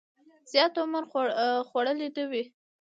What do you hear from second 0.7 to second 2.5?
عمر خوړلی نه وي.